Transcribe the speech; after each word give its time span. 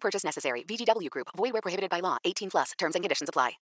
Purchase 0.00 0.24
necessary. 0.24 0.64
VGW 0.64 1.10
Group. 1.10 1.28
Void 1.36 1.52
where 1.52 1.62
prohibited 1.62 1.90
by 1.90 2.00
law. 2.00 2.16
18 2.24 2.48
plus. 2.50 2.72
Terms 2.78 2.94
and 2.94 3.04
conditions 3.04 3.28
apply. 3.28 3.58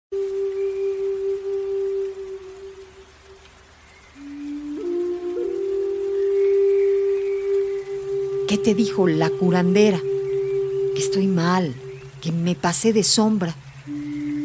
¿Qué 8.52 8.58
te 8.58 8.74
dijo 8.74 9.06
la 9.06 9.30
curandera? 9.30 9.98
Que 9.98 11.00
estoy 11.00 11.26
mal, 11.26 11.74
que 12.20 12.32
me 12.32 12.54
pasé 12.54 12.92
de 12.92 13.02
sombra. 13.02 13.56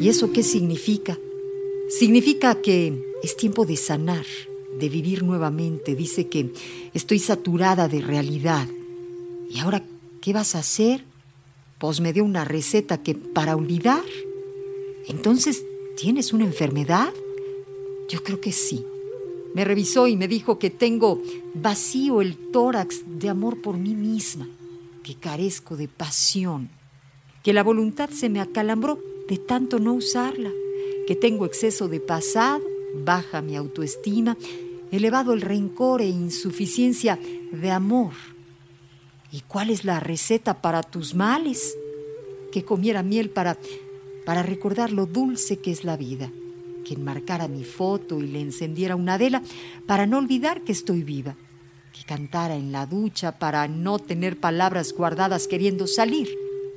¿Y 0.00 0.08
eso 0.08 0.32
qué 0.32 0.42
significa? 0.42 1.18
Significa 1.90 2.54
que 2.54 3.04
es 3.22 3.36
tiempo 3.36 3.66
de 3.66 3.76
sanar, 3.76 4.24
de 4.78 4.88
vivir 4.88 5.24
nuevamente. 5.24 5.94
Dice 5.94 6.28
que 6.28 6.54
estoy 6.94 7.18
saturada 7.18 7.86
de 7.86 8.00
realidad. 8.00 8.66
¿Y 9.50 9.58
ahora 9.58 9.84
qué 10.22 10.32
vas 10.32 10.54
a 10.54 10.60
hacer? 10.60 11.04
Pues 11.78 12.00
me 12.00 12.12
dio 12.12 12.24
una 12.24 12.44
receta 12.44 13.02
que 13.02 13.14
para 13.14 13.54
olvidar. 13.56 14.02
Entonces, 15.06 15.64
¿tienes 15.96 16.32
una 16.32 16.44
enfermedad? 16.44 17.12
Yo 18.08 18.22
creo 18.22 18.40
que 18.40 18.52
sí. 18.52 18.84
Me 19.54 19.64
revisó 19.64 20.06
y 20.06 20.16
me 20.16 20.28
dijo 20.28 20.58
que 20.58 20.70
tengo 20.70 21.22
vacío 21.54 22.20
el 22.20 22.36
tórax 22.50 23.02
de 23.06 23.28
amor 23.28 23.62
por 23.62 23.76
mí 23.76 23.94
misma, 23.94 24.48
que 25.02 25.14
carezco 25.14 25.76
de 25.76 25.88
pasión, 25.88 26.68
que 27.42 27.52
la 27.52 27.62
voluntad 27.62 28.10
se 28.10 28.28
me 28.28 28.40
acalambró 28.40 28.98
de 29.28 29.38
tanto 29.38 29.78
no 29.78 29.94
usarla, 29.94 30.50
que 31.06 31.16
tengo 31.16 31.46
exceso 31.46 31.88
de 31.88 32.00
pasado, 32.00 32.62
baja 33.04 33.40
mi 33.40 33.56
autoestima, 33.56 34.36
elevado 34.90 35.32
el 35.32 35.40
rencor 35.40 36.02
e 36.02 36.08
insuficiencia 36.08 37.18
de 37.52 37.70
amor. 37.70 38.12
¿Y 39.30 39.42
cuál 39.42 39.70
es 39.70 39.84
la 39.84 40.00
receta 40.00 40.62
para 40.62 40.82
tus 40.82 41.14
males? 41.14 41.76
Que 42.50 42.64
comiera 42.64 43.02
miel 43.02 43.30
para, 43.30 43.58
para 44.24 44.42
recordar 44.42 44.90
lo 44.90 45.06
dulce 45.06 45.58
que 45.58 45.70
es 45.70 45.84
la 45.84 45.96
vida. 45.96 46.30
Que 46.84 46.94
enmarcara 46.94 47.48
mi 47.48 47.64
foto 47.64 48.20
y 48.20 48.28
le 48.28 48.40
encendiera 48.40 48.96
una 48.96 49.18
vela 49.18 49.42
para 49.86 50.06
no 50.06 50.18
olvidar 50.18 50.62
que 50.62 50.72
estoy 50.72 51.02
viva, 51.02 51.36
que 51.92 52.04
cantara 52.04 52.56
en 52.56 52.72
la 52.72 52.86
ducha 52.86 53.38
para 53.38 53.68
no 53.68 53.98
tener 53.98 54.40
palabras 54.40 54.94
guardadas 54.94 55.46
queriendo 55.46 55.86
salir, 55.86 56.28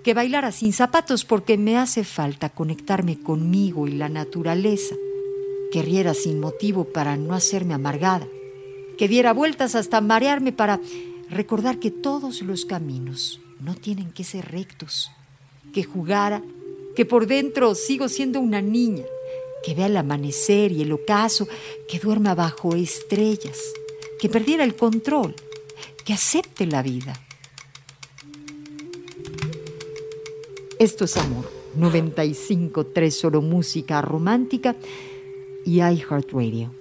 que 0.03 0.13
bailara 0.13 0.51
sin 0.51 0.73
zapatos 0.73 1.23
porque 1.23 1.57
me 1.57 1.77
hace 1.77 2.03
falta 2.03 2.49
conectarme 2.49 3.21
conmigo 3.21 3.87
y 3.87 3.91
la 3.91 4.09
naturaleza, 4.09 4.95
que 5.71 5.81
riera 5.81 6.13
sin 6.13 6.41
motivo 6.41 6.83
para 6.83 7.15
no 7.15 7.33
hacerme 7.33 7.73
amargada, 7.73 8.27
que 8.97 9.07
diera 9.07 9.31
vueltas 9.31 9.75
hasta 9.75 10.01
marearme 10.01 10.51
para 10.51 10.81
recordar 11.31 11.79
que 11.79 11.91
todos 11.91 12.41
los 12.41 12.65
caminos 12.65 13.39
no 13.59 13.75
tienen 13.75 14.11
que 14.11 14.23
ser 14.23 14.51
rectos, 14.51 15.09
que 15.73 15.83
jugara, 15.83 16.43
que 16.95 17.05
por 17.05 17.25
dentro 17.25 17.73
sigo 17.73 18.09
siendo 18.09 18.39
una 18.39 18.61
niña, 18.61 19.05
que 19.63 19.73
vea 19.73 19.85
el 19.85 19.97
amanecer 19.97 20.71
y 20.71 20.81
el 20.81 20.91
ocaso, 20.91 21.47
que 21.87 21.99
duerma 21.99 22.35
bajo 22.35 22.75
estrellas, 22.75 23.57
que 24.19 24.27
perdiera 24.27 24.63
el 24.63 24.75
control, 24.75 25.35
que 26.03 26.13
acepte 26.13 26.65
la 26.65 26.81
vida. 26.81 27.19
Esto 30.79 31.05
es 31.05 31.15
Amor, 31.15 31.49
95.3 31.77 33.09
solo 33.11 33.41
música 33.41 34.01
romántica 34.01 34.75
y 35.63 35.79
iHeartRadio. 35.79 36.80